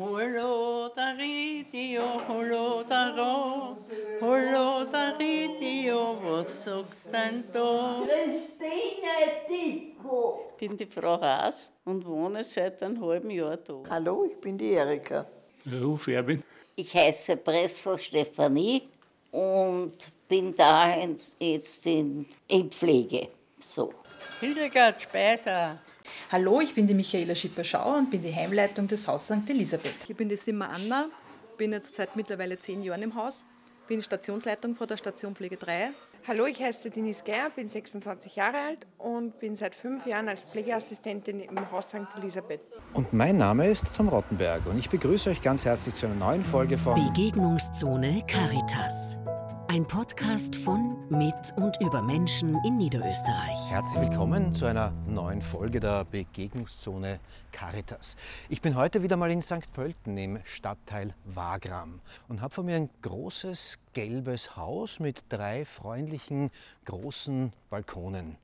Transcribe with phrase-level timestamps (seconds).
[0.00, 3.76] Hallo da Radio, hallo da Ro,
[4.22, 8.02] hallo da Radio, was sagst denn da?
[8.06, 10.52] Christine Tico.
[10.52, 13.82] Ich bin die Frau Haas und wohne seit einem halben Jahr da.
[13.90, 15.26] Hallo, ich bin die Erika.
[15.70, 16.42] Ruf Erwin.
[16.76, 18.88] Ich heiße Bressel Stefanie
[19.30, 23.28] und bin da jetzt in, in Pflege.
[23.58, 23.92] So.
[24.40, 25.78] Hildegard Speiser.
[26.30, 29.48] Hallo, ich bin die Michaela Schipper-Schauer und bin die Heimleitung des Haus St.
[29.48, 30.08] Elisabeth.
[30.08, 31.08] Ich bin die Simmer Anna,
[31.58, 33.44] bin jetzt seit mittlerweile zehn Jahren im Haus,
[33.88, 35.90] bin Stationsleitung vor der Station Pflege 3.
[36.28, 40.42] Hallo, ich heiße Denise Geier, bin 26 Jahre alt und bin seit fünf Jahren als
[40.44, 42.06] Pflegeassistentin im Haus St.
[42.18, 42.60] Elisabeth.
[42.92, 46.44] Und mein Name ist Tom Rottenberg und ich begrüße euch ganz herzlich zu einer neuen
[46.44, 49.09] Folge von Begegnungszone Caritas.
[49.72, 53.70] Ein Podcast von, mit und über Menschen in Niederösterreich.
[53.70, 57.20] Herzlich willkommen zu einer neuen Folge der Begegnungszone
[57.52, 58.16] Caritas.
[58.48, 59.72] Ich bin heute wieder mal in St.
[59.72, 66.50] Pölten im Stadtteil Wagram und habe vor mir ein großes gelbes Haus mit drei freundlichen
[66.84, 68.38] großen Balkonen.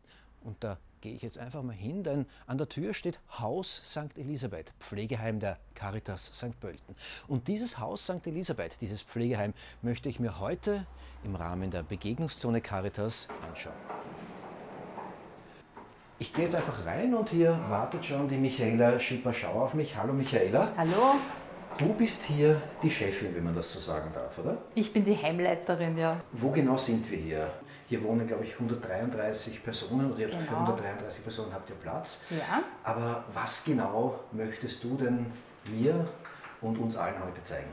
[0.45, 4.17] Und da gehe ich jetzt einfach mal hin, denn an der Tür steht Haus St.
[4.17, 6.59] Elisabeth, Pflegeheim der Caritas St.
[6.61, 6.95] Pölten.
[7.29, 8.27] Und dieses Haus St.
[8.27, 10.87] Elisabeth, dieses Pflegeheim, möchte ich mir heute
[11.25, 13.75] im Rahmen der Begegnungszone Caritas anschauen.
[16.19, 19.97] Ich gehe jetzt einfach rein und hier wartet schon die Michaela Schipper-Schauer auf mich.
[19.97, 20.73] Hallo Michaela.
[20.77, 21.17] Hallo,
[21.79, 24.57] Du bist hier die Chefin, wenn man das so sagen darf, oder?
[24.75, 26.21] ich bin die Heimleiterin, ja.
[26.33, 27.51] Wo genau sind wir hier?
[27.89, 30.61] Hier wohnen, glaube ich, 133 Personen oder ihr habt für Genau.
[30.67, 32.25] 133 Personen habt ihr Platz.
[32.31, 32.63] Ja.
[32.83, 35.27] Aber was genau möchtest du denn
[35.71, 36.09] mir
[36.61, 37.71] und uns allen heute zeigen?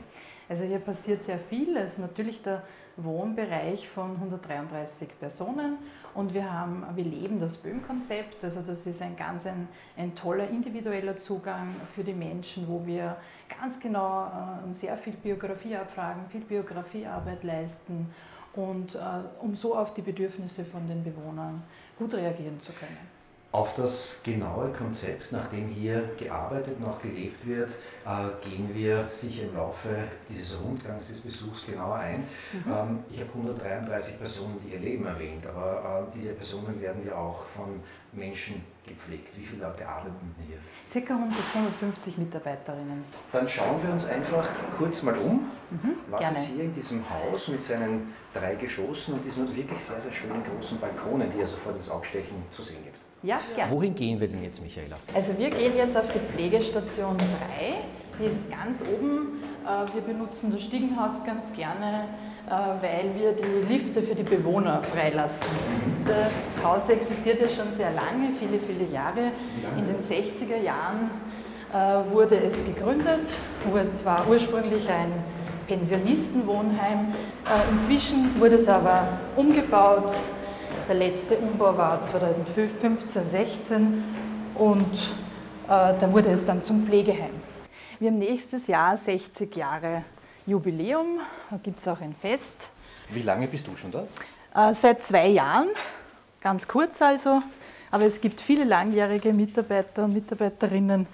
[0.48, 1.76] Also hier passiert sehr viel.
[1.76, 2.62] Es ist natürlich der
[2.96, 5.78] Wohnbereich von 133 Personen
[6.14, 8.44] und wir, haben, wir leben das Böhm-Konzept.
[8.44, 13.16] Also das ist ein ganz ein, ein toller individueller Zugang für die Menschen, wo wir
[13.60, 18.14] ganz genau äh, sehr viel Biografie abfragen, viel Biografiearbeit leisten
[18.56, 18.98] und äh,
[19.40, 21.62] um so auf die Bedürfnisse von den Bewohnern
[21.98, 23.13] gut reagieren zu können.
[23.54, 27.70] Auf das genaue Konzept, nach dem hier gearbeitet und auch gelebt wird,
[28.04, 29.90] äh, gehen wir sicher im Laufe
[30.28, 32.24] dieses Rundgangs, des Besuchs genauer ein.
[32.52, 37.14] Ähm, ich habe 133 Personen, die ihr Leben erwähnt, aber äh, diese Personen werden ja
[37.14, 39.28] auch von Menschen gepflegt.
[39.36, 40.58] Wie viele Leute arbeiten hier?
[40.88, 43.04] Circa 100, 150 Mitarbeiterinnen.
[43.30, 45.48] Dann schauen wir uns einfach kurz mal um,
[46.10, 46.36] was gerne.
[46.36, 50.42] es hier in diesem Haus mit seinen drei Geschossen und diesen wirklich sehr, sehr schönen
[50.42, 52.98] großen Balkonen, die ja sofort ins Augstechen zu sehen gibt.
[53.24, 53.72] Ja, gerne.
[53.72, 54.96] Wohin gehen wir denn jetzt, Michaela?
[55.14, 57.24] Also wir gehen jetzt auf die Pflegestation 3,
[58.20, 59.42] die ist ganz oben.
[59.64, 62.04] Äh, Wir benutzen das Stiegenhaus ganz gerne,
[62.46, 65.40] äh, weil wir die Lifte für die Bewohner freilassen.
[66.06, 69.32] Das Haus existiert ja schon sehr lange, viele, viele Jahre.
[69.78, 71.10] In den 60er Jahren
[71.72, 73.26] äh, wurde es gegründet,
[73.70, 75.10] wurde- war ursprünglich ein
[75.66, 77.14] Pensionistenwohnheim.
[77.72, 80.12] Inzwischen wurde es aber umgebaut.
[80.86, 84.04] Der letzte Umbau war 2015, 16
[84.54, 87.32] und äh, da wurde es dann zum Pflegeheim.
[87.98, 90.04] Wir haben nächstes Jahr 60 Jahre
[90.46, 92.56] Jubiläum, da gibt es auch ein Fest.
[93.08, 94.06] Wie lange bist du schon da?
[94.54, 95.68] Äh, seit zwei Jahren,
[96.42, 97.40] ganz kurz also,
[97.90, 101.06] aber es gibt viele langjährige Mitarbeiter und Mitarbeiterinnen,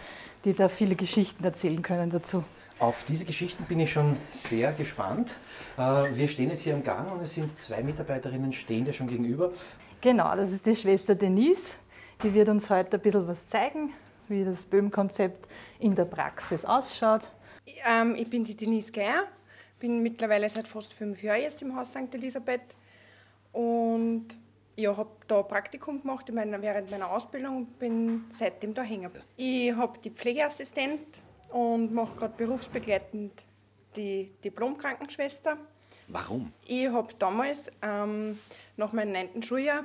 [0.44, 2.42] die da viele Geschichten erzählen können dazu.
[2.80, 5.36] Auf diese Geschichten bin ich schon sehr gespannt.
[5.76, 9.06] Äh, Wir stehen jetzt hier im Gang und es sind zwei Mitarbeiterinnen stehen dir schon
[9.06, 9.52] gegenüber.
[10.00, 11.76] Genau, das ist die Schwester Denise,
[12.22, 13.92] die wird uns heute ein bisschen was zeigen,
[14.28, 15.46] wie das Böhm-Konzept
[15.78, 17.30] in der Praxis ausschaut.
[17.86, 19.24] Ähm, ich bin die Denise Geier,
[19.78, 22.14] bin mittlerweile seit fast fünf Jahren jetzt im Haus St.
[22.14, 22.74] Elisabeth
[23.52, 24.26] und
[24.76, 29.02] ja, habe da Praktikum gemacht in meiner, während meiner Ausbildung und bin seitdem da hängen.
[29.02, 29.26] geblieben.
[29.36, 31.20] Ich habe die Pflegeassistent
[31.53, 33.47] und mache gerade berufsbegleitend
[33.97, 35.56] die Diplom-Krankenschwester.
[36.09, 36.53] Warum?
[36.66, 38.38] Ich habe damals ähm,
[38.77, 39.84] nach meinem neunten Schuljahr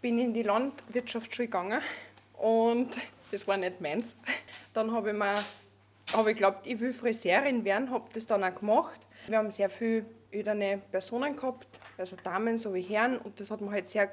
[0.00, 1.80] bin in die Landwirtschaftsschule gegangen
[2.34, 2.90] und
[3.30, 4.16] das war nicht meins.
[4.72, 5.34] Dann habe ich mir
[6.14, 9.06] habe ich geglaubt, ich will Friseurin werden, habe das dann auch gemacht.
[9.26, 13.70] Wir haben sehr viele öderne Personen gehabt, also Damen sowie Herren und das hat mir
[13.70, 14.10] halt sehr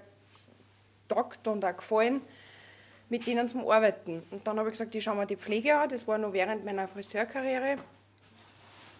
[1.08, 2.22] taugt und auch gefallen,
[3.10, 4.24] mit denen zum Arbeiten.
[4.32, 6.66] Und dann habe ich gesagt, ich schaue mir die Pflege an, das war noch während
[6.66, 7.78] meiner Friseurkarriere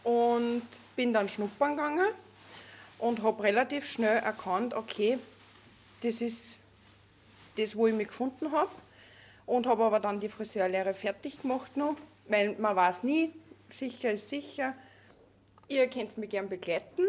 [0.04, 0.64] und
[0.96, 2.08] bin dann schnuppern gegangen
[3.00, 5.18] und habe relativ schnell erkannt, okay,
[6.02, 6.60] das ist
[7.58, 8.70] das, wo ich mich gefunden habe.
[9.46, 11.96] Und habe aber dann die Friseurlehre fertig gemacht noch,
[12.28, 13.32] weil man weiß nie,
[13.70, 14.74] sicher ist sicher.
[15.68, 17.04] Ihr könnt mich gern begleiten.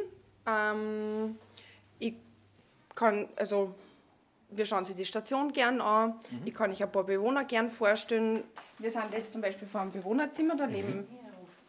[0.47, 1.39] Ähm,
[1.99, 2.15] ich
[2.95, 3.75] kann, also
[4.51, 6.15] wir schauen sich die Station gern an.
[6.45, 8.45] Ich kann euch ein paar Bewohner gern vorstellen.
[8.79, 11.07] Wir sind jetzt zum Beispiel vor einem Bewohnerzimmer, da leben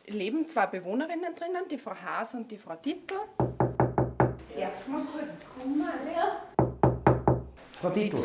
[0.08, 3.16] leben zwei Bewohnerinnen drinnen, die Frau Haas und die Frau Tittl.
[3.38, 5.84] Darf man kurz kommen,
[6.16, 6.44] ja?
[7.74, 8.24] Frau Dietl,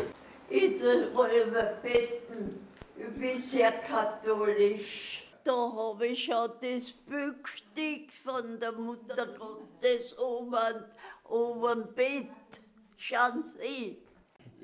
[0.49, 2.67] Ich alle beten.
[2.97, 5.27] Ich bin sehr katholisch.
[5.43, 10.85] Da habe ich schon das Büchstück von der Mutter Gottes oben,
[11.27, 12.29] oben Bett.
[12.97, 13.97] Schauen Sie,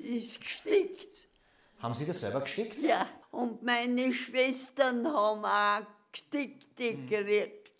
[0.04, 1.28] ist gestickt.
[1.80, 2.78] haben Sie das selber geschickt?
[2.80, 7.70] Ja, und meine Schwestern haben auch gestickte gekriegt.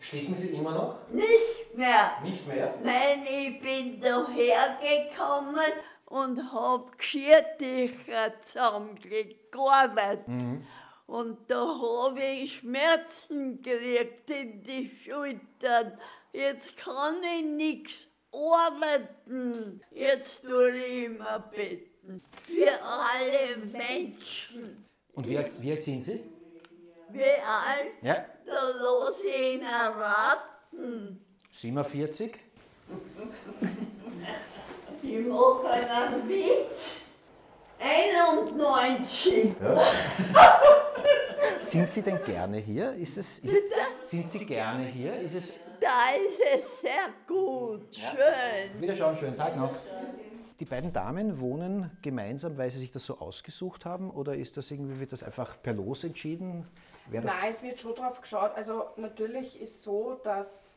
[0.00, 1.08] Sticken Sie immer noch?
[1.10, 2.12] Nicht mehr.
[2.22, 2.78] Nicht mehr?
[2.82, 5.72] Nein, ich bin dahergekommen
[6.06, 10.24] und hab Geschirrtücher zusammengelegt, gearbeitet.
[11.06, 15.98] Und da habe ich Schmerzen gekriegt in die Schultern.
[16.32, 19.80] Jetzt kann ich nichts arbeiten.
[19.90, 22.22] Jetzt tue ich immer beten.
[22.44, 24.84] Für alle Menschen.
[25.14, 26.20] Und wie, alt- wie alt sind Sie?
[27.10, 27.92] Wie alt?
[28.02, 28.24] Ja.
[28.46, 31.24] Da los ich ihn erraten.
[31.52, 32.34] 47?
[35.02, 37.02] Die machen einen Witz.
[37.80, 39.54] 91.
[41.60, 42.92] Sind Sie denn gerne hier?
[42.94, 43.56] Ist es, ist,
[44.04, 45.14] sind Sie gerne hier?
[45.20, 45.60] Ist es.
[45.80, 48.80] Da ist es sehr gut, schön.
[48.80, 49.70] Wiederschauen, schönen Tag noch.
[50.60, 54.10] Die beiden Damen wohnen gemeinsam, weil sie sich das so ausgesucht haben?
[54.10, 56.66] Oder ist das irgendwie, wird das einfach per Los entschieden?
[57.06, 58.52] Wer das- Nein, es wird schon drauf geschaut.
[58.56, 60.74] Also natürlich ist so, dass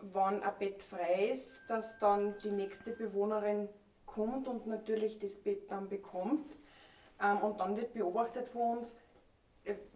[0.00, 3.68] wenn ein Bett frei ist, dass dann die nächste Bewohnerin
[4.06, 6.54] kommt und natürlich das Bett dann bekommt.
[7.20, 8.94] Ähm, und dann wird beobachtet von uns,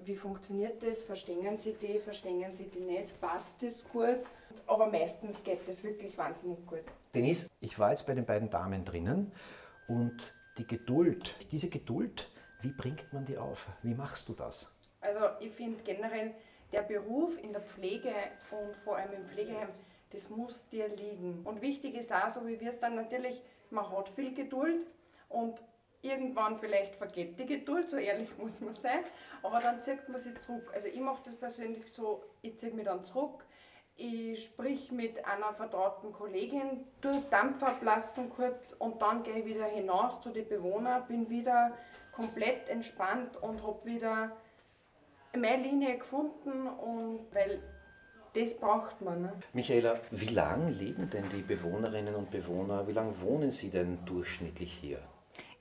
[0.05, 4.21] wie funktioniert das, verstehen sie die, verstehen sie die nicht, passt das gut.
[4.67, 6.85] Aber meistens geht das wirklich wahnsinnig gut.
[7.15, 9.33] Denise, ich war jetzt bei den beiden Damen drinnen
[9.89, 12.29] und die Geduld, diese Geduld,
[12.61, 13.69] wie bringt man die auf?
[13.83, 14.75] Wie machst du das?
[15.01, 16.35] Also ich finde generell,
[16.73, 18.13] der Beruf in der Pflege
[18.51, 19.69] und vor allem im Pflegeheim,
[20.11, 21.41] das muss dir liegen.
[21.45, 24.87] Und wichtig ist auch, so wie wir es dann natürlich, man hat viel Geduld
[25.29, 25.61] und
[26.03, 29.01] irgendwann vielleicht vergeht die Geduld, so ehrlich muss man sein,
[29.43, 30.71] aber dann zieht man sich zurück.
[30.75, 33.45] Also ich mache das persönlich so, ich ziehe mich dann zurück,
[33.97, 39.67] ich sprich mit einer vertrauten Kollegin, tue Dampf ablassen kurz und dann gehe ich wieder
[39.67, 41.73] hinaus zu den Bewohnern, bin wieder
[42.11, 44.33] komplett entspannt und habe wieder
[45.37, 47.63] meine Linie gefunden und weil
[48.35, 49.23] das braucht man.
[49.23, 49.33] Ne?
[49.53, 54.73] Michaela, wie lange leben denn die Bewohnerinnen und Bewohner, wie lange wohnen sie denn durchschnittlich
[54.73, 55.01] hier?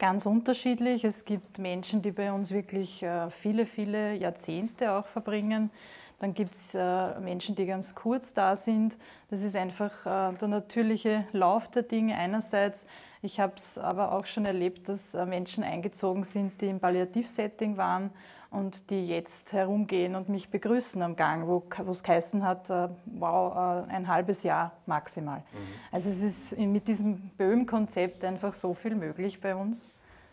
[0.02, 1.04] Ganz unterschiedlich.
[1.04, 5.70] Es gibt Menschen, die bei uns wirklich äh, viele, viele Jahrzehnte auch verbringen.
[6.18, 8.98] Dann gibt es äh, Menschen, die ganz kurz da sind.
[9.30, 12.88] Das ist einfach äh, der natürliche Lauf der Dinge einerseits.
[13.22, 18.10] Ich habe es aber auch schon erlebt, dass Menschen eingezogen sind, die im Palliativsetting waren
[18.52, 23.88] und die jetzt herumgehen und mich begrüßen am Gang, wo es geheißen hat, äh, wow,
[23.88, 25.42] äh, ein halbes Jahr maximal.
[25.90, 29.88] Also es ist mit diesem Böhm-Konzept einfach so viel möglich bei uns,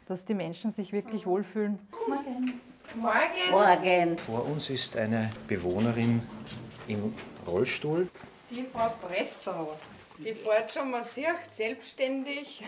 [0.06, 1.78] dass die Menschen sich wirklich wohlfühlen.
[2.08, 2.60] Morgen.
[2.96, 3.50] Morgen!
[3.50, 4.18] Morgen.
[4.18, 6.20] Vor uns ist eine Bewohnerin
[6.88, 7.14] im
[7.46, 8.08] Rollstuhl.
[8.50, 9.74] Die Frau Presto,
[10.18, 12.64] die fährt schon massiert selbstständig,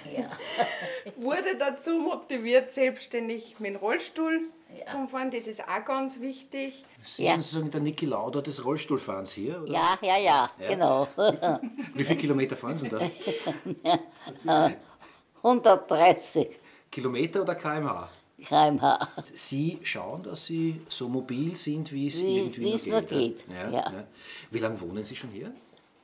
[1.16, 4.42] wurde dazu motiviert, selbstständig mit dem Rollstuhl
[4.90, 5.30] zu fahren.
[5.30, 6.84] Das ist auch ganz wichtig.
[7.02, 7.32] Sie Ja.
[7.32, 9.72] sind sozusagen der Niki Lauda des Rollstuhlfahrens hier, oder?
[9.72, 11.08] Ja, ja, ja, genau.
[11.94, 12.98] Wie viele Kilometer fahren Sie da?
[15.42, 16.58] 130
[16.90, 18.08] Kilometer oder kmh?
[18.42, 19.08] km/h.
[19.34, 23.08] Sie schauen, dass Sie so mobil sind, wie es Wie- irgendwie wie nur es geht.
[23.08, 23.92] geht, Ja, ja.
[23.92, 24.04] ja.
[24.50, 25.52] Wie lange wohnen Sie schon hier?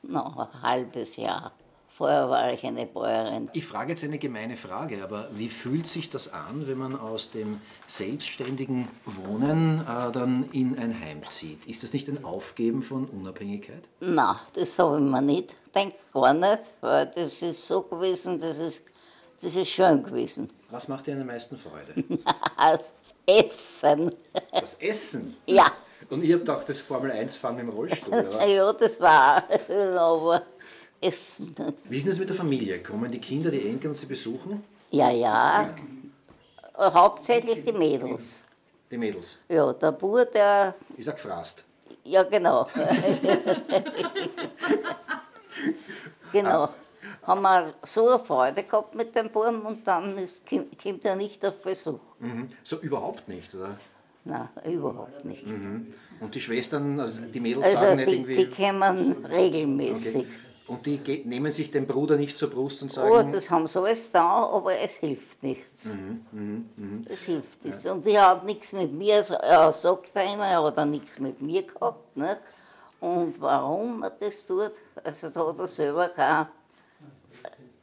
[0.03, 1.51] Noch ein halbes Jahr.
[1.97, 3.49] Vorher war ich eine Bäuerin.
[3.53, 7.31] Ich frage jetzt eine gemeine Frage, aber wie fühlt sich das an, wenn man aus
[7.31, 11.65] dem selbstständigen Wohnen äh, dann in ein Heim zieht?
[11.65, 13.81] Ist das nicht ein Aufgeben von Unabhängigkeit?
[13.99, 15.55] Na, das habe ich mir nicht.
[15.73, 18.83] Denk gar nicht, weil das ist so gewesen, das ist,
[19.41, 20.53] das ist schön gewesen.
[20.69, 22.03] Was macht Ihnen am meisten Freude?
[22.59, 22.91] Das
[23.25, 24.13] Essen.
[24.51, 25.35] Das Essen?
[25.47, 25.65] Ja,
[26.11, 28.45] Und ich habe gedacht, das Formel 1 fahren dem Rollstuhl, oder?
[28.47, 29.43] ja, das war.
[29.97, 30.43] Aber
[31.01, 31.55] Essen.
[31.89, 32.81] Wie ist denn das mit der Familie?
[32.81, 34.63] Kommen die Kinder, die Enkel Sie besuchen?
[34.89, 35.69] Ja, ja.
[36.77, 38.45] Hauptsächlich die Mädels.
[38.89, 39.39] Die Mädels.
[39.49, 40.75] Ja, der Bur, der.
[40.97, 41.63] Ich sag gefrasst.
[42.03, 42.67] Ja, genau.
[46.31, 46.69] genau.
[47.23, 51.45] Haben wir so eine Freude gehabt mit dem Buben und dann ist, kommt er nicht
[51.45, 51.99] auf Besuch.
[52.19, 52.51] Mhm.
[52.63, 53.77] So überhaupt nicht, oder?
[54.23, 55.45] Nein, überhaupt nicht.
[56.21, 58.45] Und die Schwestern, also die Mädels Also sagen nicht die, irgendwie.
[58.45, 60.27] die kommen regelmäßig.
[60.67, 63.79] Und die nehmen sich den Bruder nicht zur Brust und Oh, sagen, das haben sie
[63.79, 65.95] alles da, aber es hilft nichts.
[66.33, 67.85] Mhm, Es hilft nichts.
[67.85, 71.41] Und sie hat nichts mit mir, also er sagt einer, er hat auch nichts mit
[71.41, 72.17] mir gehabt.
[72.17, 72.37] Nicht?
[72.99, 74.71] Und warum er das tut,
[75.03, 76.47] also da hat er selber keine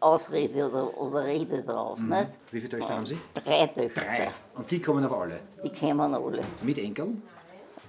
[0.01, 1.99] Ausrede oder, oder Rede drauf.
[2.01, 2.29] Nicht?
[2.51, 3.19] wie viele Töchter haben Sie?
[3.33, 4.07] Drei Töchter, Mhm.
[4.07, 4.31] Drei.
[4.57, 5.41] Und die kommen aber alle.
[5.63, 6.43] die kommen alle.
[6.63, 7.23] Mit Enkeln?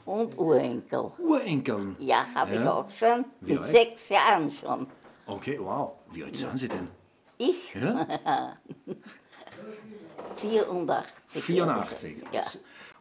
[0.05, 1.11] Und Urenkel.
[1.17, 1.95] Urenkeln?
[1.99, 2.73] Ja, habe ich Ja.
[2.73, 3.67] auch schon, Wie mit alt?
[3.67, 4.87] sechs Jahren schon.
[5.27, 5.93] Okay, wow.
[6.11, 6.87] Wie alt sind Sie denn?
[7.37, 7.73] Ich?
[7.73, 8.55] Ja?
[10.37, 11.43] 84.
[11.43, 12.15] 84.
[12.31, 12.41] Ja.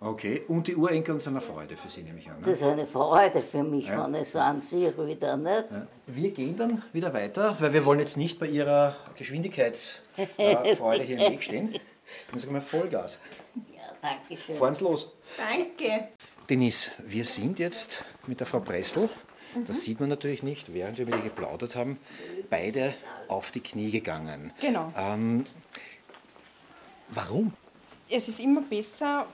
[0.00, 2.36] Okay, und die Urenkeln sind eine Freude für Sie, nehme ich an.
[2.38, 2.52] Das Ne?
[2.52, 4.04] ist eine Freude für mich, Ja.
[4.04, 5.64] wenn ich so an Sie wieder nicht.
[5.70, 5.86] Ja.
[6.06, 11.32] Wir gehen dann wieder weiter, weil wir wollen jetzt nicht bei Ihrer Geschwindigkeitsfreude hier im
[11.32, 11.74] Weg stehen.
[12.30, 13.18] Dann sagen wir Vollgas.
[13.74, 14.56] Ja, danke schön.
[14.56, 15.14] Fahren Sie los.
[15.38, 16.08] Danke.
[16.50, 19.08] Denise, wir sind jetzt mit der Frau Pressel,
[19.66, 21.98] das sieht man natürlich nicht, während wir mit ihr geplaudert haben,
[22.50, 22.92] beide
[23.28, 24.52] auf die Knie gegangen.
[24.60, 24.92] Genau.
[24.96, 25.46] Ähm,
[27.08, 27.52] warum?
[28.10, 29.26] Es ist immer besser,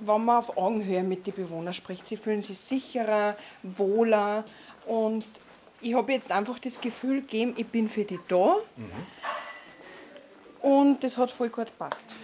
[0.00, 2.06] wenn man auf Augenhöhe mit den Bewohnern spricht.
[2.06, 4.44] Sie fühlen sich sicherer, wohler
[4.86, 5.24] und
[5.80, 8.56] ich habe jetzt einfach das Gefühl gegeben, ich bin für die da.
[10.60, 12.14] Und das hat voll gut gepasst.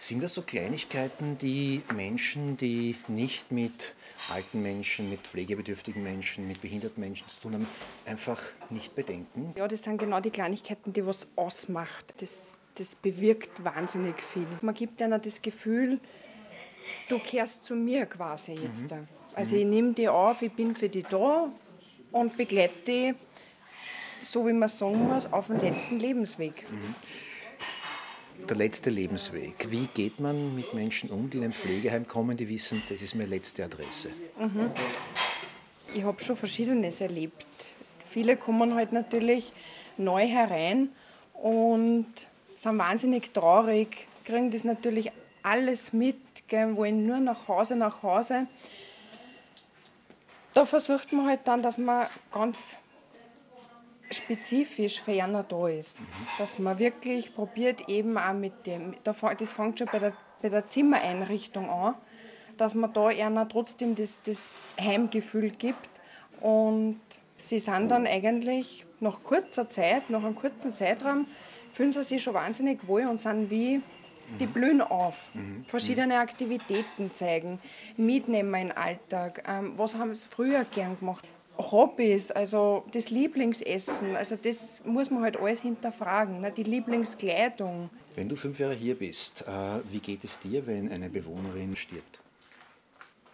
[0.00, 3.94] Sind das so Kleinigkeiten, die Menschen, die nicht mit
[4.30, 7.68] alten Menschen, mit pflegebedürftigen Menschen, mit behinderten Menschen zu tun haben,
[8.06, 8.40] einfach
[8.70, 9.52] nicht bedenken?
[9.58, 12.14] Ja, das sind genau die Kleinigkeiten, die was ausmacht.
[12.16, 14.46] Das, das bewirkt wahnsinnig viel.
[14.62, 16.00] Man gibt einer das Gefühl,
[17.10, 18.94] du kehrst zu mir quasi jetzt.
[19.34, 21.52] Also ich nehme die auf, ich bin für die da
[22.10, 23.14] und begleite die,
[24.22, 26.64] so wie man sagen muss, auf den letzten Lebensweg.
[28.48, 29.70] Der letzte Lebensweg.
[29.70, 33.14] Wie geht man mit Menschen um, die in ein Pflegeheim kommen, die wissen, das ist
[33.14, 34.10] meine letzte Adresse?
[35.94, 37.46] Ich habe schon Verschiedenes erlebt.
[38.04, 39.52] Viele kommen halt natürlich
[39.96, 40.88] neu herein
[41.34, 42.06] und
[42.54, 46.16] sind wahnsinnig traurig, kriegen das natürlich alles mit,
[46.48, 48.46] gell, wollen nur nach Hause, nach Hause.
[50.52, 52.74] Da versucht man halt dann, dass man ganz
[54.10, 56.02] spezifisch für einer da ist.
[56.38, 59.18] Dass man wirklich probiert, eben auch mit dem, das
[59.52, 60.12] fängt schon bei der,
[60.42, 61.94] bei der Zimmereinrichtung an,
[62.56, 65.88] dass man da einer trotzdem das, das Heimgefühl gibt.
[66.40, 67.00] Und
[67.38, 71.26] sie sind dann eigentlich nach kurzer Zeit, nach einem kurzen Zeitraum,
[71.72, 73.80] fühlen sie sich schon wahnsinnig wohl und sind wie,
[74.38, 75.30] die blühen auf.
[75.66, 77.58] Verschiedene Aktivitäten zeigen,
[77.96, 79.44] mitnehmen in den Alltag.
[79.48, 81.24] Ähm, was haben sie früher gern gemacht?
[81.60, 86.40] Hobbys, also das Lieblingsessen, also das muss man halt alles hinterfragen.
[86.40, 86.52] Ne?
[86.52, 87.90] Die Lieblingskleidung.
[88.16, 92.20] Wenn du fünf Jahre hier bist, äh, wie geht es dir, wenn eine Bewohnerin stirbt?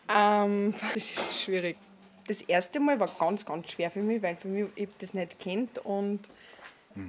[0.09, 1.77] Ähm, das ist schwierig.
[2.27, 5.39] Das erste Mal war ganz, ganz schwer für mich, weil für mich ich das nicht
[5.39, 6.21] kennt und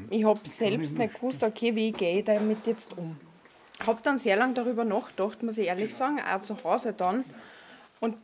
[0.09, 3.17] ich habe selbst nicht gewusst, okay, wie gehe ich damit jetzt um.
[3.85, 7.23] Habe dann sehr lange darüber nachgedacht, muss ich ehrlich sagen, auch zu Hause dann.
[7.99, 8.15] Und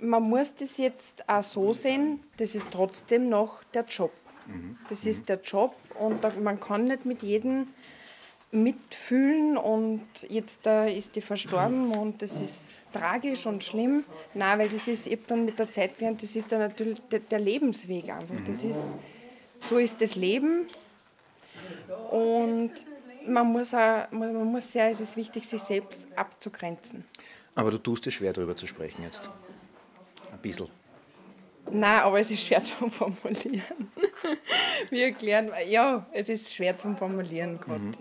[0.00, 4.12] man muss das jetzt auch so sehen, das ist trotzdem noch der Job.
[4.88, 7.68] Das ist der Job und da, man kann nicht mit jedem
[8.50, 14.04] mitfühlen und jetzt äh, ist die verstorben und das ist tragisch und schlimm.
[14.34, 17.00] Nein, weil das ist, ich habe dann mit der Zeit gelernt, das ist dann natürlich
[17.10, 18.36] der, der Lebensweg einfach.
[18.46, 18.94] Das ist,
[19.60, 20.68] so ist das Leben
[22.10, 22.70] und
[23.26, 27.04] man muss, auch, man muss sehr, es ist wichtig, sich selbst abzugrenzen.
[27.54, 29.30] Aber du tust es schwer, darüber zu sprechen jetzt.
[30.44, 30.68] Bisschen.
[31.72, 33.90] Nein, aber es ist schwer zu formulieren.
[34.90, 35.50] Wie erklären?
[35.68, 37.92] Ja, es ist schwer zu formulieren gerade.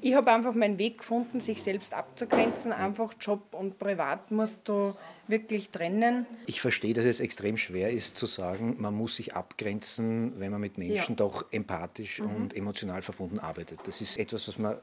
[0.00, 2.72] Ich habe einfach meinen Weg gefunden, sich selbst abzugrenzen.
[2.72, 4.94] Einfach Job und Privat musst du
[5.26, 6.26] wirklich trennen.
[6.46, 10.60] Ich verstehe, dass es extrem schwer ist zu sagen, man muss sich abgrenzen, wenn man
[10.60, 11.16] mit Menschen Ja.
[11.16, 13.80] doch empathisch und emotional verbunden arbeitet.
[13.84, 14.78] Das ist etwas, was man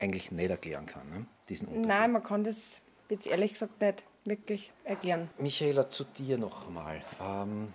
[0.00, 1.26] eigentlich nicht erklären kann, ne?
[1.48, 1.88] diesen Unterschied.
[1.88, 5.28] Nein, man kann das jetzt ehrlich gesagt nicht wirklich erklären.
[5.38, 7.02] Michaela, zu dir noch einmal.
[7.20, 7.72] Ähm,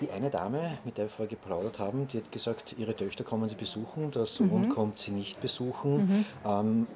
[0.00, 3.48] die eine Dame, mit der wir vorher geplaudert haben, die hat gesagt, ihre Töchter kommen
[3.48, 6.26] sie besuchen, der Sohn kommt sie nicht besuchen.
[6.44, 6.86] Ähm,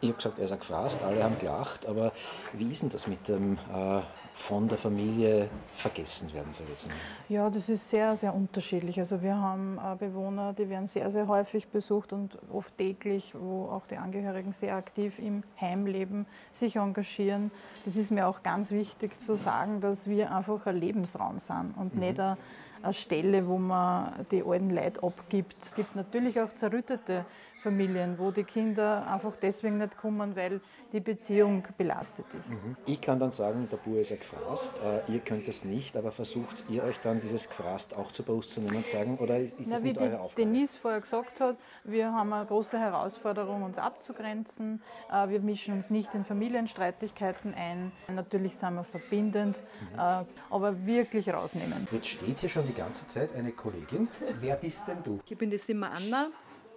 [0.00, 2.12] ich habe gesagt, er ist ein gefrasst, alle haben gelacht, aber
[2.54, 4.00] wie ist denn das mit dem äh,
[4.32, 6.96] von der Familie vergessen werden, sage ich jetzt mal?
[7.28, 8.98] Ja, das ist sehr, sehr unterschiedlich.
[8.98, 13.66] Also wir haben äh, Bewohner, die werden sehr, sehr häufig besucht und oft täglich, wo
[13.66, 17.50] auch die Angehörigen sehr aktiv im Heimleben sich engagieren.
[17.84, 21.94] Das ist mir auch ganz wichtig zu sagen, dass wir einfach ein Lebensraum sind und
[21.96, 22.38] nicht eine,
[22.82, 25.56] eine Stelle, wo man die alten Leute abgibt.
[25.60, 27.26] Es gibt natürlich auch zerrüttete
[27.62, 30.60] Familien, wo die Kinder einfach deswegen nicht kommen, weil
[30.92, 32.56] die Beziehung belastet ist.
[32.86, 36.10] Ich kann dann sagen, der Bauer ist ja gefrasst, äh, ihr könnt das nicht, aber
[36.10, 39.54] versucht ihr euch dann dieses Gefrast auch zur Brust zu nehmen und sagen, oder ist
[39.58, 40.46] Na, das wie nicht die eure Aufgabe?
[40.48, 44.82] Denise vorher gesagt hat, wir haben eine große Herausforderung, uns abzugrenzen.
[45.12, 47.92] Äh, Wir mischen uns nicht in Familienstreitigkeiten ein.
[48.08, 49.60] Natürlich sind wir verbindend,
[49.92, 49.98] Mhm.
[49.98, 51.86] äh, aber wirklich rausnehmen.
[51.92, 54.08] Jetzt steht hier schon die ganze Zeit eine Kollegin.
[54.40, 55.20] Wer bist denn du?
[55.28, 56.28] Ich bin die Simmer Anna,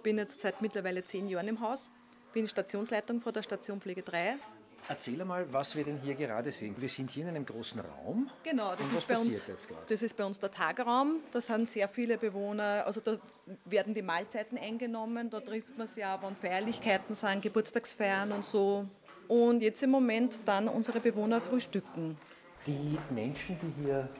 [0.04, 1.90] bin jetzt seit mittlerweile zehn Jahren im Haus,
[2.32, 4.36] bin Stationsleitung von der Station Pflege 3.
[4.86, 6.74] Erzähl einmal, was wir denn hier gerade sehen.
[6.78, 8.30] Wir sind hier in einem großen Raum.
[8.42, 9.42] Genau, das ist, bei uns,
[9.88, 11.20] das ist bei uns der Tagraum.
[11.32, 13.16] Da sind sehr viele Bewohner, also da
[13.64, 18.86] werden die Mahlzeiten eingenommen, da trifft man sich auch, wenn Feierlichkeiten sind, Geburtstagsfeiern und so.
[19.26, 22.18] Und jetzt im Moment dann unsere Bewohner frühstücken.
[22.66, 24.10] Die Menschen, die hier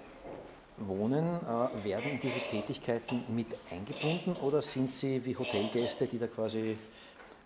[0.79, 6.27] wohnen, äh, werden in diese Tätigkeiten mit eingebunden oder sind sie wie Hotelgäste, die da
[6.27, 6.77] quasi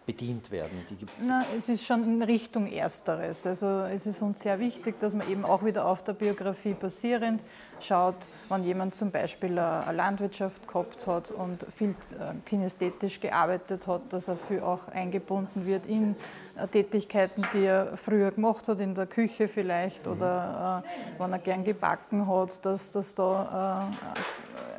[0.09, 0.87] bedient werden?
[1.21, 3.47] Na, es ist schon in Richtung Ersteres.
[3.47, 7.43] Also es ist uns sehr wichtig, dass man eben auch wieder auf der Biografie basierend
[7.79, 8.17] schaut,
[8.49, 14.01] wenn jemand zum Beispiel eine eine Landwirtschaft gehabt hat und viel äh, kinästhetisch gearbeitet hat,
[14.09, 16.17] dass er viel auch eingebunden wird in
[16.57, 21.39] äh, Tätigkeiten, die er früher gemacht hat, in der Küche vielleicht oder äh, wenn er
[21.39, 23.85] gern gebacken hat, dass, dass da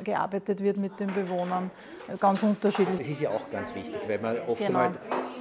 [0.00, 1.70] äh, gearbeitet wird mit den Bewohnern.
[2.18, 2.98] Ganz unterschiedlich.
[2.98, 4.90] Das ist ja auch ganz wichtig, weil man oft Genau.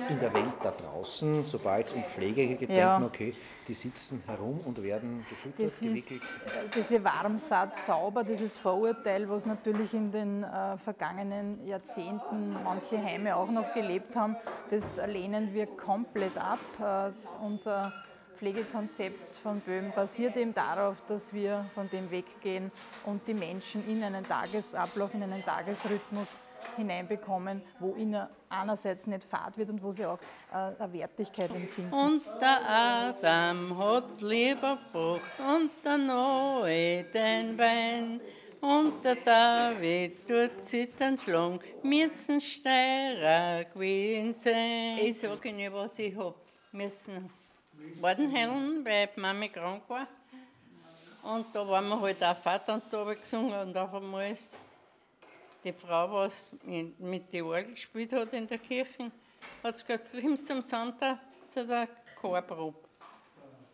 [0.10, 2.76] In der Welt da draußen, sobald es um Pflege geht, Ja.
[2.76, 3.36] denkt man, okay,
[3.68, 6.22] die sitzen herum und werden gefüttert, Das ist gewickelt.
[6.46, 13.36] äh, diese Warmsaat sauber, dieses Vorurteil, was natürlich in den äh, vergangenen Jahrzehnten manche Heime
[13.36, 14.36] auch noch gelebt haben,
[14.70, 16.60] das lehnen wir komplett ab.
[16.80, 17.94] Äh, unser
[18.40, 22.72] Pflegekonzept von Böhm basiert eben darauf, dass wir von dem weggehen
[23.06, 26.36] und die Menschen in einen Tagesablauf, in einen Tagesrhythmus
[26.78, 30.20] hineinbekommen, wo ihnen einerseits nicht fad wird und wo sie auch
[30.54, 31.94] äh, eine Wertigkeit empfinden.
[31.94, 38.22] Und der Adam hat lieber Frucht und der Noe den Wein.
[38.62, 44.98] Und der David tut zittern schlagen, müssen Steirer gewesen sein.
[44.98, 46.36] Ich sage Ihnen, was ich hab
[46.72, 47.39] müssen
[48.00, 50.08] warten helfen, weil Mami krank war.
[51.22, 54.58] Und da waren wir halt auch Vater und da gesungen und auf einmal ist
[55.64, 59.12] die Frau, was mit der Orgel gespielt hat in der Kirche,
[59.62, 61.88] hat sie gesagt, kommst zum Santa zu der
[62.20, 62.80] Chorprobe.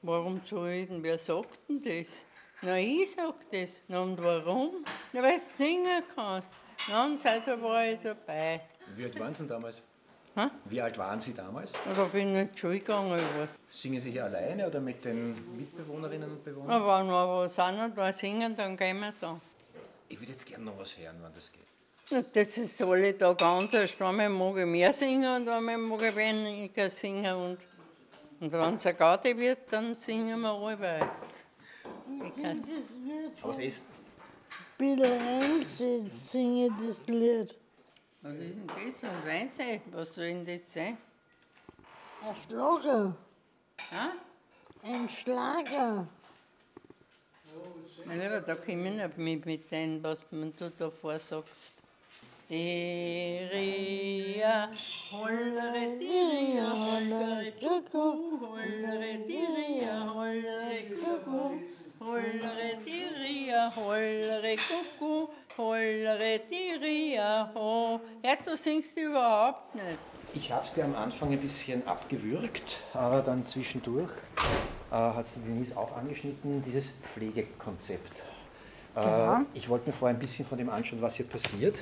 [0.01, 2.25] Warum ich denn, wer sagt denn das?
[2.61, 3.81] Na, ich sag das.
[3.87, 4.83] Na, und warum?
[5.13, 6.55] Na, weil du singen kannst.
[6.89, 8.61] Na, und seitdem war ich dabei.
[8.95, 9.83] Wie alt waren Sie damals?
[10.35, 10.49] Hä?
[10.65, 11.73] Wie alt waren Sie damals?
[11.95, 13.17] Da bin ich in die Schule gegangen.
[13.17, 13.59] Ich weiß.
[13.71, 16.69] Singen Sie hier alleine oder mit den Mitbewohnerinnen und Bewohnern?
[16.71, 19.39] Aber wenn noch was auch noch da singen, dann gehen wir so.
[20.09, 22.35] Ich würde jetzt gerne noch was hören, wenn das geht.
[22.35, 23.99] Das ist alle da ganz erst.
[24.01, 27.35] Einmal mag ich mehr singen und einmal mag ich weniger singen.
[27.35, 27.57] Und,
[28.41, 31.09] und wenn es eine Gaudi wird, dann singen wir alle.
[33.41, 33.83] Aber es ist,
[34.77, 37.55] Bitte Ramsey singe das Lied.
[38.25, 39.03] Was ist denn das?
[39.03, 40.97] Und Weisheit, was soll denn das sein?
[42.23, 43.15] Ein Schlager.
[43.91, 44.13] Ha?
[44.83, 46.07] Ein Schlager.
[48.05, 51.75] Mein Lieber, da komme ich nicht mit, mit dem, was man du da vorsagst.
[52.49, 54.69] Diria,
[55.11, 61.59] hollere, diria, hollere, kuckuck, hollere, diria, hollere, kuckuck,
[61.99, 67.99] hollere, diria, hollere, kuckuck, hollere, diria, ho.
[68.45, 69.97] Du singst überhaupt nicht.
[70.33, 74.11] ich habe es dir am Anfang ein bisschen abgewürgt, aber dann zwischendurch
[74.91, 78.23] äh, hat es Denise auch angeschnitten, dieses Pflegekonzept.
[78.95, 81.79] Äh, Ich wollte mir vorher ein bisschen von dem anschauen, was hier passiert,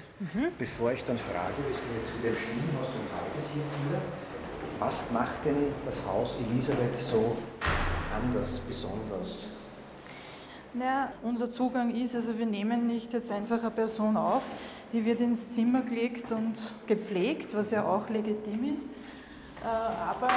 [0.58, 4.02] bevor ich dann frage, wir sind jetzt wieder erschienen aus dem Halbes hier wieder,
[4.80, 7.36] was macht denn das Haus Elisabeth so
[8.14, 9.48] anders, besonders?
[10.76, 14.42] Naja, unser Zugang ist, also wir nehmen nicht jetzt einfach eine Person auf,
[14.92, 18.88] die wird ins Zimmer gelegt und gepflegt, was ja auch legitim ist.
[19.64, 20.30] Äh, Aber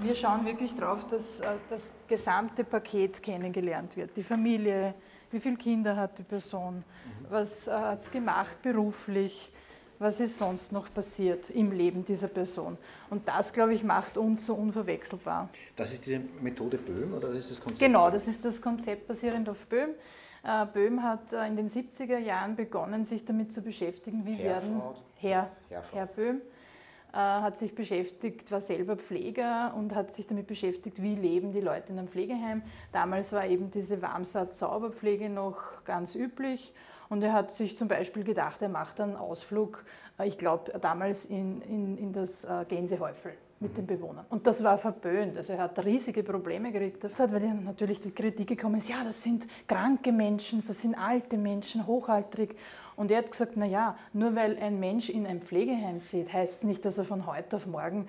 [0.00, 4.14] wir schauen wirklich darauf, dass äh, das gesamte Paket kennengelernt wird.
[4.18, 4.92] Die Familie,
[5.30, 6.84] wie viele Kinder hat die Person,
[7.30, 9.50] was äh, hat es gemacht beruflich,
[10.00, 12.78] was ist sonst noch passiert im Leben dieser Person.
[13.10, 15.50] Und das, glaube ich, macht uns so unverwechselbar.
[15.76, 17.80] Das ist diese Methode Böhm oder das ist das Konzept?
[17.80, 19.90] Genau, das ist das Konzept basierend auf Böhm.
[20.42, 24.54] Äh, Böhm hat äh, in den 70er Jahren begonnen, sich damit zu beschäftigen, wie Herr,
[24.54, 24.94] werden Frau?
[25.16, 25.50] Herr,
[25.92, 26.40] Herr, Böhm,
[27.12, 31.60] äh, hat sich beschäftigt, war selber Pfleger und hat sich damit beschäftigt, wie leben die
[31.60, 32.62] Leute in einem Pflegeheim.
[32.90, 36.72] Damals war eben diese Warmsatz-Sauberpflege noch ganz üblich
[37.10, 39.84] und er hat sich zum Beispiel gedacht, er macht einen Ausflug,
[40.18, 44.24] äh, ich glaube damals in, in, in das äh, Gänsehäufel mit den Bewohnern.
[44.30, 45.36] Und das war verböhnt.
[45.36, 47.04] Also er hat riesige Probleme gekriegt.
[47.04, 50.94] Das hat, weil natürlich die Kritik gekommen ist, ja, das sind kranke Menschen, das sind
[50.94, 52.56] alte Menschen, hochaltrig.
[52.96, 56.64] Und er hat gesagt, naja, nur weil ein Mensch in ein Pflegeheim zieht, heißt es
[56.64, 58.08] nicht, dass er von heute auf morgen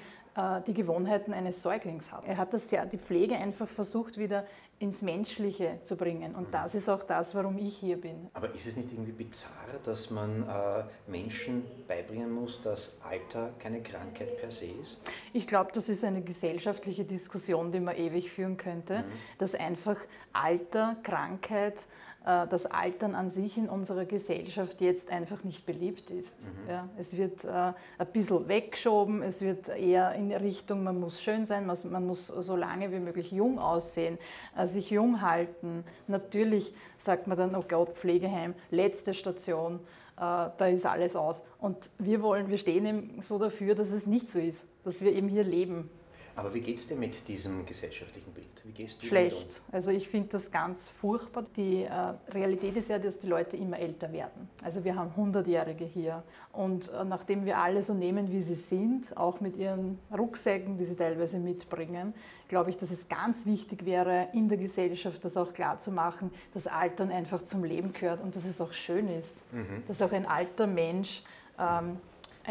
[0.68, 2.26] die Gewohnheiten eines Säuglings hat.
[2.26, 4.46] Er hat das ja, die Pflege einfach versucht, wieder
[4.82, 6.34] ins Menschliche zu bringen.
[6.34, 8.30] Und das ist auch das, warum ich hier bin.
[8.34, 9.52] Aber ist es nicht irgendwie bizarr,
[9.84, 15.00] dass man äh, Menschen beibringen muss, dass Alter keine Krankheit per se ist?
[15.34, 19.04] Ich glaube, das ist eine gesellschaftliche Diskussion, die man ewig führen könnte, mhm.
[19.38, 19.98] dass einfach
[20.34, 21.82] Alter, Krankheit, äh,
[22.24, 26.40] das Altern an sich in unserer Gesellschaft jetzt einfach nicht beliebt ist.
[26.40, 26.70] Mhm.
[26.70, 31.46] Ja, es wird äh, ein bisschen weggeschoben, es wird eher in Richtung, man muss schön
[31.46, 34.20] sein, man muss so lange wie möglich jung aussehen,
[34.56, 35.84] äh, sich jung halten.
[36.08, 39.80] Natürlich sagt man dann, oh Gott, Pflegeheim, letzte Station,
[40.16, 41.42] da ist alles aus.
[41.58, 45.14] Und wir wollen, wir stehen eben so dafür, dass es nicht so ist, dass wir
[45.14, 45.90] eben hier leben.
[46.36, 48.51] Aber wie geht es dir mit diesem gesellschaftlichen Bild?
[48.64, 49.62] Wie gehst du Schlecht.
[49.72, 51.46] Also ich finde das ganz furchtbar.
[51.56, 51.92] Die äh,
[52.32, 54.50] Realität ist ja, dass die Leute immer älter werden.
[54.64, 56.24] Also wir haben 100-Jährige hier.
[56.52, 60.86] Und äh, nachdem wir alle so nehmen, wie sie sind, auch mit ihren Rucksäcken, die
[60.86, 62.14] sie teilweise mitbringen,
[62.48, 66.32] glaube ich, dass es ganz wichtig wäre, in der Gesellschaft das auch klar zu machen,
[66.54, 69.42] dass Altern einfach zum Leben gehört und dass es auch schön ist.
[69.52, 69.84] Mhm.
[69.88, 71.24] Dass auch ein alter Mensch
[71.58, 71.98] ähm,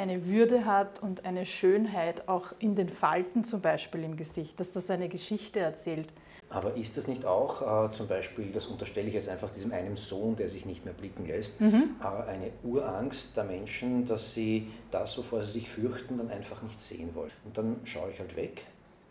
[0.01, 4.73] eine Würde hat und eine Schönheit auch in den Falten zum Beispiel im Gesicht, dass
[4.73, 6.09] das eine Geschichte erzählt.
[6.49, 9.97] Aber ist das nicht auch äh, zum Beispiel, das unterstelle ich jetzt einfach diesem einen
[9.97, 11.95] Sohn, der sich nicht mehr blicken lässt, mhm.
[12.03, 16.81] äh, eine Urangst der Menschen, dass sie das, wovor sie sich fürchten, dann einfach nicht
[16.81, 17.31] sehen wollen.
[17.45, 18.63] Und dann schaue ich halt weg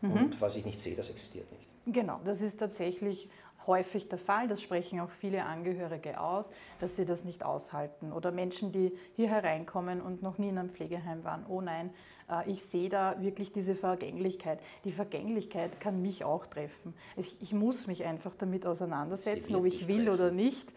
[0.01, 0.11] mhm.
[0.11, 1.69] und was ich nicht sehe, das existiert nicht.
[1.85, 3.29] Genau, das ist tatsächlich
[3.69, 6.51] häufig der Fall, das sprechen auch viele Angehörige aus,
[6.81, 8.11] dass sie das nicht aushalten.
[8.11, 11.45] Oder Menschen, die hier hereinkommen und noch nie in einem Pflegeheim waren.
[11.47, 11.91] Oh nein,
[12.29, 14.59] äh, ich sehe da wirklich diese Vergänglichkeit.
[14.83, 16.93] Die Vergänglichkeit kann mich auch treffen.
[17.15, 20.19] Ich, muss mich einfach damit auseinandersetzen, ob ich will treffen.
[20.19, 20.67] oder nicht.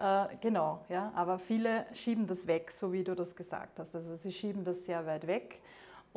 [0.00, 1.12] Äh, genau, ja.
[1.14, 3.94] Aber viele schieben das weg, so wie du das gesagt hast.
[3.94, 5.60] Also sie schieben das sehr weit weg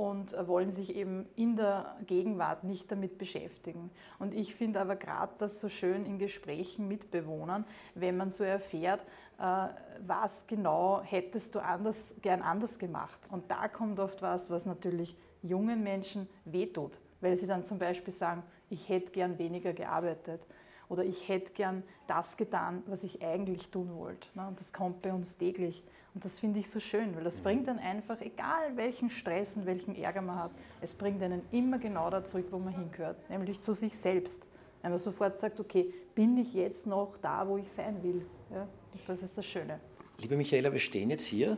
[0.01, 3.91] und wollen sich eben in der Gegenwart nicht damit beschäftigen.
[4.17, 8.43] Und ich finde aber gerade das so schön in Gesprächen mit Bewohnern, wenn man so
[8.43, 9.01] erfährt,
[9.37, 9.67] äh,
[9.99, 13.19] was genau hättest du anders, gern anders gemacht.
[13.29, 18.13] Und da kommt oft was, was natürlich jungen Menschen wehtut, weil sie dann zum Beispiel
[18.13, 20.47] sagen, ich hätte gern weniger gearbeitet
[20.91, 24.27] oder ich hätte gern das getan, was ich eigentlich tun wollte.
[24.35, 24.45] Ne?
[24.45, 25.85] Und das kommt bei uns täglich.
[26.13, 27.43] Und das finde ich so schön, weil das mhm.
[27.43, 30.51] bringt dann einfach, egal welchen Stress und welchen Ärger man hat,
[30.81, 34.45] es bringt einen immer genau da zurück, wo man hingehört, nämlich zu sich selbst.
[34.81, 38.25] Wenn man sofort sagt, okay, bin ich jetzt noch da, wo ich sein will?
[38.51, 38.63] Ja?
[38.63, 39.79] Und das ist das Schöne.
[40.19, 41.57] Liebe Michaela, wir stehen jetzt hier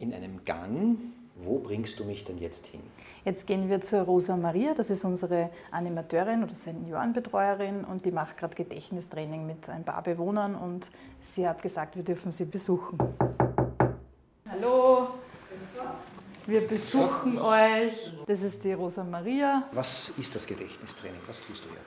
[0.00, 0.98] in einem Gang.
[1.36, 2.82] Wo bringst du mich denn jetzt hin?
[3.24, 8.36] Jetzt gehen wir zur Rosa Maria, das ist unsere Animateurin oder Seniorenbetreuerin und die macht
[8.36, 10.90] gerade Gedächtnistraining mit ein paar Bewohnern und
[11.34, 12.98] sie hat gesagt, wir dürfen sie besuchen.
[14.46, 15.08] Hallo,
[16.44, 18.12] wir besuchen euch.
[18.26, 19.70] Das ist die Rosa Maria.
[19.72, 21.20] Was ist das Gedächtnistraining?
[21.26, 21.78] Was tust du hier?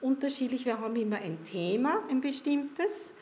[0.00, 3.12] Unterschiedlich, wir haben immer ein Thema, ein bestimmtes.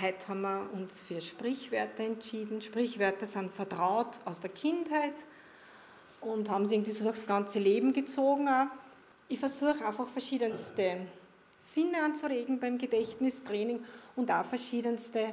[0.00, 2.62] Heute haben wir uns für Sprichwörter entschieden.
[2.62, 5.12] Sprichwörter sind vertraut aus der Kindheit
[6.22, 8.48] und haben sie irgendwie so durchs ganze Leben gezogen.
[9.28, 11.06] Ich versuche einfach verschiedenste
[11.58, 13.80] Sinne anzuregen beim Gedächtnistraining
[14.16, 15.32] und auch verschiedenste äh,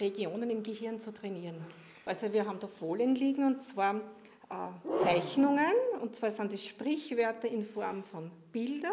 [0.00, 1.56] Regionen im Gehirn zu trainieren.
[2.04, 7.48] Also wir haben da Folien liegen und zwar äh, Zeichnungen und zwar sind das Sprichwörter
[7.48, 8.92] in Form von Bildern.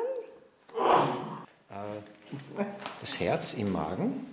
[1.69, 2.63] Äh,
[2.99, 4.25] das Herz im Magen.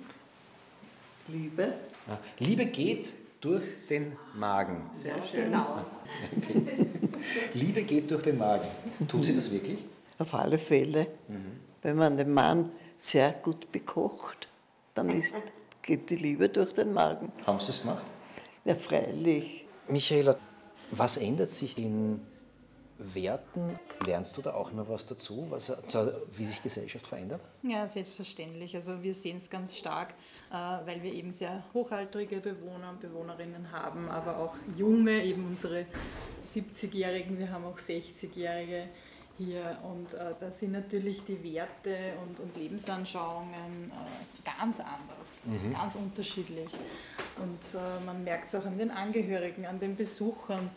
[1.29, 1.75] Liebe.
[2.39, 4.91] Liebe geht durch den Magen.
[5.03, 5.45] Sehr schön.
[5.47, 5.79] Genau.
[7.55, 8.69] Liebe geht durch den Magen.
[9.09, 9.85] Tut sie das wirklich?
[10.19, 11.07] Auf alle Fälle.
[11.29, 11.61] Mhm.
[11.83, 14.49] Wenn man den Mann sehr gut bekocht,
[14.95, 15.35] dann ist
[15.83, 17.33] geht die Liebe durch den Magen.
[17.47, 18.05] Haben Sie das gemacht?
[18.65, 19.65] Ja, freilich.
[19.89, 20.37] Michaela,
[20.91, 22.21] was ändert sich in
[23.01, 23.79] Werten?
[24.07, 25.73] Lernst du da auch immer was dazu, was,
[26.33, 27.43] wie sich Gesellschaft verändert?
[27.63, 28.77] Ja, selbstverständlich.
[28.77, 30.15] Also wir sehen es ganz stark,
[30.51, 35.87] äh, weil wir eben sehr hochaltrige Bewohner und Bewohnerinnen haben, aber auch junge, eben unsere
[36.55, 38.89] 70-Jährigen, wir haben auch 60-Jährige
[39.39, 45.73] hier und äh, da sind natürlich die Werte und, und Lebensanschauungen äh, ganz anders, mhm.
[45.73, 46.69] ganz unterschiedlich.
[47.39, 50.71] Und man merkt es auch an den Angehörigen, an den Besuchern,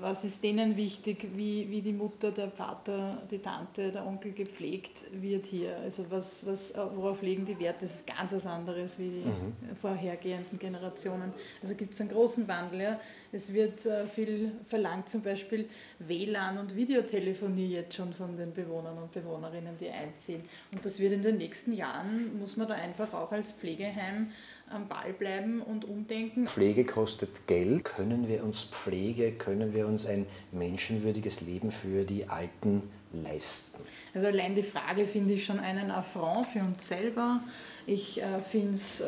[0.00, 5.04] was ist denen wichtig, wie, wie die Mutter, der Vater, die Tante, der Onkel gepflegt
[5.12, 5.76] wird hier.
[5.78, 7.82] Also was, was, äh, worauf legen die Wert?
[7.82, 9.76] Das ist ganz was anderes wie die mhm.
[9.76, 11.32] vorhergehenden Generationen.
[11.60, 12.80] Also gibt es einen großen Wandel.
[12.80, 13.00] Ja.
[13.32, 18.96] Es wird äh, viel verlangt, zum Beispiel WLAN und Videotelefonie jetzt schon von den Bewohnern
[18.98, 20.42] und Bewohnerinnen, die einziehen.
[20.70, 24.30] Und das wird in den nächsten Jahren, muss man da einfach auch als Pflegeheim
[24.70, 26.48] am Ball bleiben und umdenken.
[26.48, 27.84] Pflege kostet Geld.
[27.84, 33.80] Können wir uns Pflege, können wir uns ein menschenwürdiges Leben für die Alten leisten?
[34.14, 37.40] Also allein die Frage finde ich schon einen Affront für uns selber.
[37.86, 39.06] Ich äh, finde es äh,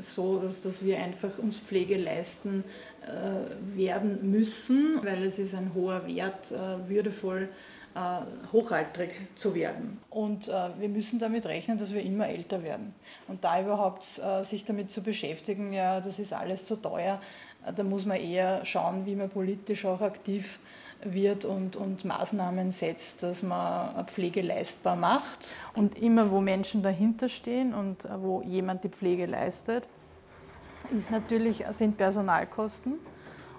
[0.00, 2.64] so, dass, dass wir einfach uns Pflege leisten
[3.06, 7.48] äh, werden müssen, weil es ist ein hoher Wert, äh, würdevoll
[8.52, 10.00] hochaltrig zu werden.
[10.10, 12.94] Und äh, wir müssen damit rechnen, dass wir immer älter werden.
[13.28, 17.20] Und da überhaupt äh, sich damit zu beschäftigen, ja, das ist alles zu teuer,
[17.76, 20.58] da muss man eher schauen, wie man politisch auch aktiv
[21.02, 25.54] wird und, und Maßnahmen setzt, dass man Pflege leistbar macht.
[25.74, 29.88] Und immer, wo Menschen dahinter stehen und wo jemand die Pflege leistet,
[30.94, 32.98] ist natürlich, sind Personalkosten.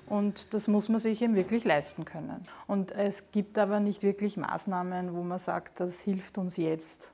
[0.08, 2.46] Und das muss man sich eben wirklich leisten können.
[2.68, 7.12] Und es gibt aber nicht wirklich Maßnahmen, wo man sagt, das hilft uns jetzt.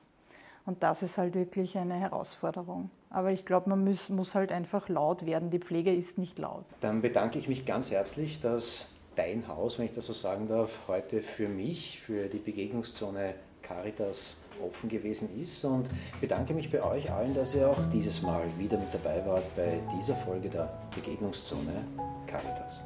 [0.64, 2.90] Und das ist halt wirklich eine Herausforderung.
[3.10, 5.50] Aber ich glaube, man muss, muss halt einfach laut werden.
[5.50, 6.64] Die Pflege ist nicht laut.
[6.80, 10.80] Dann bedanke ich mich ganz herzlich, dass dein Haus, wenn ich das so sagen darf,
[10.88, 15.88] heute für mich, für die Begegnungszone Caritas offen gewesen ist und
[16.20, 19.80] bedanke mich bei euch allen, dass ihr auch dieses Mal wieder mit dabei wart bei
[19.96, 21.84] dieser Folge der Begegnungszone
[22.32, 22.84] Caritas.